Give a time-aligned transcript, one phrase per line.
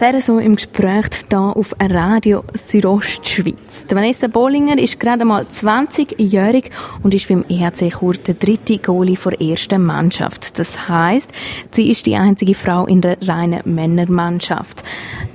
[0.00, 3.84] Zuerst so im Gespräch hier auf Radio Südostschweiz.
[3.90, 6.70] Vanessa Bollinger ist gerade mal 20-jährig
[7.02, 10.58] und ist beim EHC Chur der dritte Goalie der ersten Mannschaft.
[10.58, 11.30] Das heißt,
[11.72, 14.82] sie ist die einzige Frau in der reinen Männermannschaft.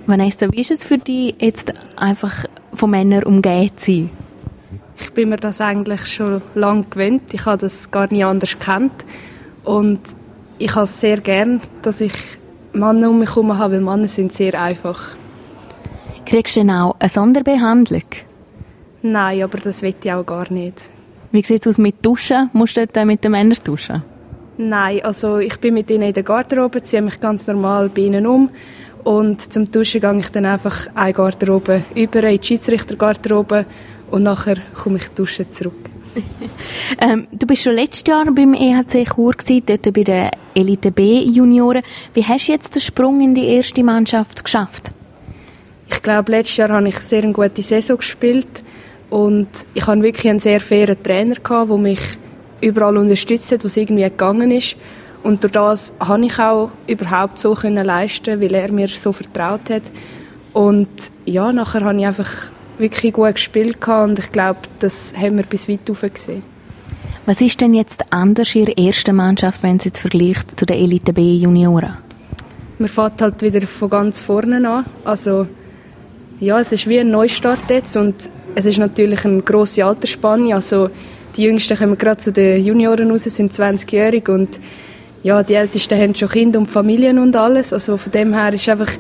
[0.08, 4.10] Vanessa, wie ist es für dich, jetzt einfach von Männern umgeben zu sein?
[4.98, 7.36] Ich bin mir das eigentlich schon lange gewöhnt.
[7.36, 9.06] Ich habe das gar nicht anders kennt
[9.64, 10.00] und
[10.58, 12.14] ich habe es sehr gern, dass ich
[12.76, 15.16] Männer um mich herum habe, weil Männer sind sehr einfach.
[16.26, 18.04] Kriegst du denn auch eine Sonderbehandlung?
[19.02, 20.90] Nein, aber das will ich auch gar nicht.
[21.32, 22.50] Wie sieht es aus mit Duschen?
[22.54, 24.04] Musst du dort mit den Männern duschen?
[24.58, 28.26] Nein, also ich bin mit ihnen in der Garderobe, ziehe mich ganz normal bei ihnen
[28.26, 28.50] um
[29.04, 33.66] und zum Duschen gehe ich dann einfach eine Garderobe über in die Schiedsrichtergarderobe
[34.12, 35.95] und nachher komme ich duschen zurück.
[37.00, 41.24] ähm, du bist schon letztes Jahr beim EHC Chur gewesen, dort bei den Elite B
[41.24, 41.84] Junioren.
[42.14, 44.92] Wie hast du jetzt den Sprung in die erste Mannschaft geschafft?
[45.90, 48.64] Ich glaube, letztes Jahr habe ich sehr eine gute Saison gespielt
[49.10, 52.00] und ich hatte wirklich einen sehr fairen Trainer gehabt, der mich
[52.62, 54.76] überall unterstützt hat, was irgendwie gegangen ist.
[55.24, 59.84] Und durch das konnte ich auch überhaupt so leisten, weil er mir so vertraut hat.
[60.54, 60.88] Und
[61.26, 65.70] ja, nachher habe ich einfach wirklich gut gespielt und ich glaube, das haben wir bis
[65.70, 66.44] weit rauf gesehen.
[67.26, 70.78] Was ist denn jetzt anders in der ersten Mannschaft, wenn Sie jetzt vergleicht zu den
[70.78, 71.98] Elite B Junioren?
[72.78, 74.86] Man fährt halt wieder von ganz vorne an.
[75.04, 75.48] Also
[76.40, 80.54] ja, es ist wie ein Neustart jetzt und es ist natürlich eine grosse Altersspanne.
[80.54, 80.90] Also
[81.36, 84.60] die Jüngsten kommen gerade zu den Junioren raus, sind 20-jährig und
[85.24, 87.74] ja, die Ältesten haben schon Kinder und Familien und alles.
[87.74, 88.92] Also von dem her ist einfach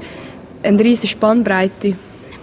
[0.63, 1.93] eine riesige Spannbreite.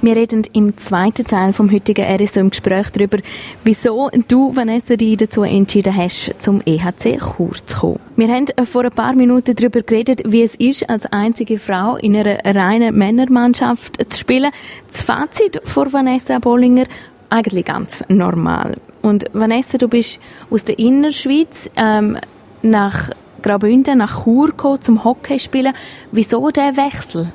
[0.05, 3.19] Wir reden im zweiten Teil vom heutigen RSO im Gespräch darüber,
[3.62, 8.00] wieso du, Vanessa, dich dazu entschieden hast, zum EHC Chur zu kommen.
[8.17, 12.17] Wir haben vor ein paar Minuten darüber geredet, wie es ist, als einzige Frau in
[12.17, 14.50] einer reinen Männermannschaft zu spielen.
[14.89, 16.86] Das Fazit von Vanessa Bollinger,
[17.30, 18.78] eigentlich ganz normal.
[19.03, 20.19] Und Vanessa, du bist
[20.50, 22.18] aus der Innerschweiz ähm,
[22.62, 23.11] nach
[23.41, 25.73] Graubünden, nach Chur gekommen, zum Hockey spielen.
[26.11, 27.30] Wieso der Wechsel?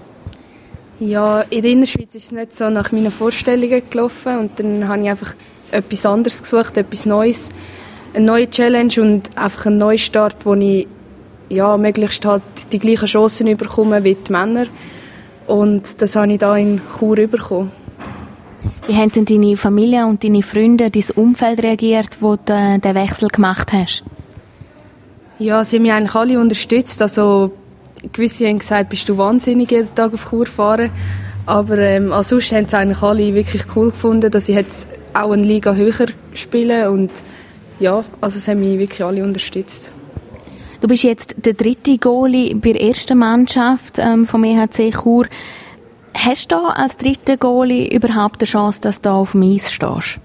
[0.99, 5.03] Ja, in der Innerschweiz ist es nicht so nach meinen Vorstellungen gelaufen und dann habe
[5.03, 5.35] ich einfach
[5.71, 7.51] etwas anderes gesucht, etwas Neues,
[8.15, 10.87] eine neue Challenge und einfach einen Neustart, wo ich
[11.49, 12.41] ja, möglichst halt
[12.71, 14.65] die gleichen Chancen bekomme wie die Männer
[15.45, 17.71] und das habe ich da in Chur bekommen.
[18.87, 22.95] Wie haben denn deine Familie und deine Freunde, dein Umfeld reagiert, wo du äh, den
[22.95, 24.03] Wechsel gemacht hast?
[25.37, 27.51] Ja, sie haben mich eigentlich alle unterstützt, also
[28.13, 30.91] gewisse haben gesagt, bist du wahnsinnig, jeden Tag auf Chur fahren.
[31.45, 35.43] Aber ähm, ansonsten haben es eigentlich alle wirklich cool gefunden, dass ich jetzt auch eine
[35.43, 37.11] Liga höher spiele und
[37.79, 39.91] ja, also es haben mich wirklich alle unterstützt.
[40.81, 45.25] Du bist jetzt der dritte Goalie bei der ersten Mannschaft ähm, vom EHC Chur.
[46.13, 50.19] Hast du als dritter Goalie überhaupt eine Chance, dass du auf dem Eis stehst?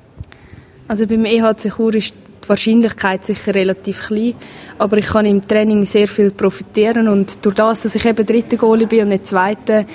[0.88, 4.34] Also beim EHC Chur ist die Wahrscheinlichkeit sicher relativ klein,
[4.78, 8.56] aber ich kann im Training sehr viel profitieren und durch das, dass ich eben dritte
[8.56, 9.86] Goalie bin und nicht zweite,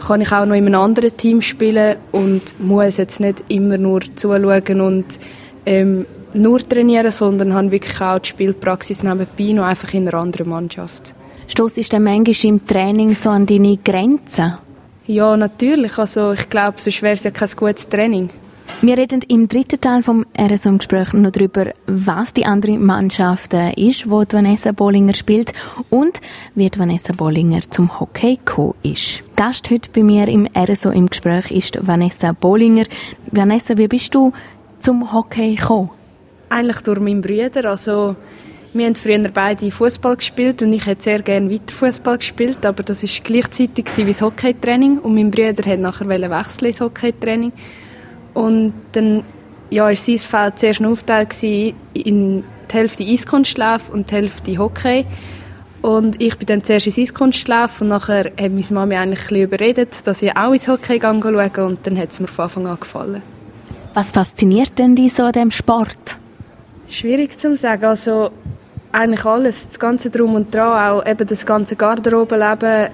[0.00, 4.00] kann ich auch noch in einem anderen Team spielen und muss jetzt nicht immer nur
[4.16, 5.18] zuschauen und
[5.64, 10.48] ähm, nur trainieren, sondern habe wirklich auch die Spielpraxis nebenbei noch einfach in einer anderen
[10.48, 11.14] Mannschaft.
[11.48, 14.54] Stoßt du manchmal im Training so an deine Grenzen?
[15.06, 15.98] Ja, natürlich.
[15.98, 18.30] Also ich glaube, sonst wäre es ja kein gutes Training.
[18.84, 24.10] Wir reden im dritten Teil vom RSM-Gespräch noch darüber, was die andere Mannschaft äh, ist,
[24.10, 25.52] wo die Vanessa Bollinger spielt
[25.88, 26.20] und
[26.56, 29.22] wie die Vanessa Bollinger zum Hockey gekommen ist.
[29.36, 32.86] Gast heute bei mir im RSO im Gespräch ist Vanessa Bollinger.
[33.30, 34.32] Vanessa, wie bist du
[34.80, 35.90] zum Hockey gekommen?
[36.48, 37.70] Eigentlich durch meinen Bruder.
[37.70, 38.16] Also
[38.72, 42.82] wir haben früher beide Fußball gespielt und ich hätte sehr gerne weiter Fußball gespielt, aber
[42.82, 47.52] das ist gleichzeitig wie das Hockeytraining und mein Bruder hat nachher wechseln ins Hockeytraining.
[48.34, 49.24] Und dann
[49.70, 51.26] ja, war sein Feld zuerst ein Aufteil
[51.94, 55.04] in die Hälfte Eiskunstlauf und die Hälfte Hockey.
[55.82, 60.06] Und ich bin dann zuerst ins Eiskunstlauf und nachher hat meine Mami eigentlich ein überredet,
[60.06, 63.22] dass ich auch ins Hockey schaue und dann hat es mir von Anfang an gefallen.
[63.94, 66.18] Was fasziniert denn dich so an diesem Sport?
[66.88, 67.84] Schwierig zu sagen.
[67.84, 68.30] Also
[68.92, 72.90] eigentlich alles, das ganze Drum und Dran, auch eben das ganze Garderobenleben,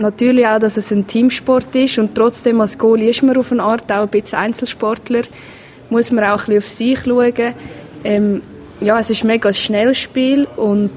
[0.00, 3.62] natürlich auch, dass es ein Teamsport ist und trotzdem als Goalie ist man auf eine
[3.62, 5.22] Art auch ein bisschen Einzelsportler.
[5.90, 7.54] Muss man auch ein bisschen auf sich schauen.
[8.04, 8.42] Ähm,
[8.80, 10.90] ja, es ist mega ein schnelles Spiel und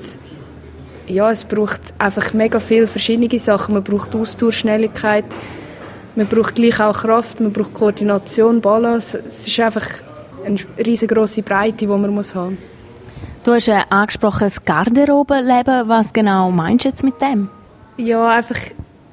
[1.07, 3.73] ja, es braucht einfach mega viele verschiedene Sachen.
[3.73, 5.25] Man braucht Ausdauer, Schnelligkeit,
[6.15, 9.21] man braucht gleich auch Kraft, man braucht Koordination, Balance.
[9.27, 9.85] Es ist einfach
[10.45, 12.57] eine riesengroße Breite, die man muss haben.
[13.43, 15.89] Du hast äh, angesprochen das Garderobenleben.
[15.89, 17.49] Was genau meinst du jetzt mit dem?
[17.97, 18.59] Ja, einfach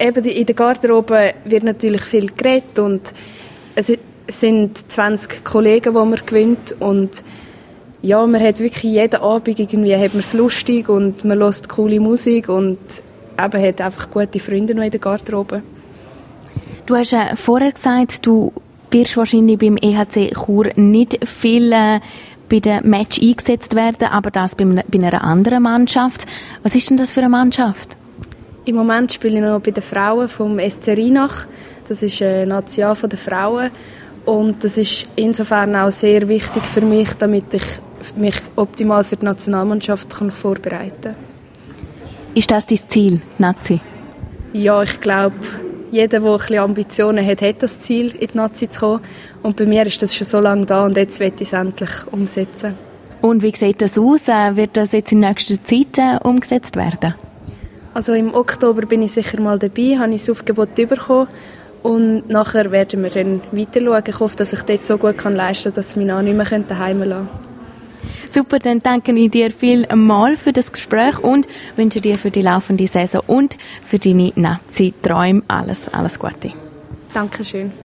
[0.01, 3.03] eben in der Garderobe wird natürlich viel geredet und
[3.75, 3.93] es
[4.29, 7.23] sind 20 Kollegen, die man gewinnt und
[8.03, 12.01] ja, man hat wirklich jeden Abend irgendwie hat man es lustig und man hört coole
[12.01, 12.79] Musik und
[13.39, 15.63] eben hat einfach gute Freunde noch in der Garderobe.
[16.87, 18.53] Du hast äh, vorher gesagt, du
[18.91, 22.01] wirst wahrscheinlich beim EHC Chur nicht viel äh,
[22.49, 26.27] bei dem Match eingesetzt werden, aber das bei, bei einer anderen Mannschaft.
[26.63, 27.97] Was ist denn das für eine Mannschaft?
[28.71, 31.49] Im Moment spiele ich noch bei den Frauen vom SC Rheinach.
[31.89, 33.73] Das ist ein National von den Frauen
[34.25, 37.65] und das ist insofern auch sehr wichtig für mich, damit ich
[38.15, 41.17] mich optimal für die Nationalmannschaft kann vorbereiten kann.
[42.37, 43.81] Ist das dein Ziel, Nazi?
[44.53, 45.35] Ja, ich glaube,
[45.91, 49.01] jeder, der ein bisschen Ambitionen hat, hat das Ziel, in die Nazi zu kommen.
[49.43, 51.91] Und bei mir ist das schon so lange da und jetzt will ich es endlich
[52.13, 52.77] umsetzen.
[53.21, 54.29] Und wie sieht das aus?
[54.29, 57.15] Äh, wird das jetzt in nächster Zeit äh, umgesetzt werden?
[57.93, 61.29] Also im Oktober bin ich sicher mal dabei, habe ich das Aufgebot bekommen
[61.83, 64.03] und nachher werden wir dann weiter schauen.
[64.07, 66.37] Ich hoffe, dass ich dort so gut kann leisten kann, dass ich mich auch nicht
[66.37, 67.29] mehr daheim lassen
[68.31, 72.87] Super, dann danke ich dir vielmals für das Gespräch und wünsche dir für die laufende
[72.87, 76.53] Saison und für deine Nazi-Träume alles, alles Gute.
[77.13, 77.73] Dankeschön.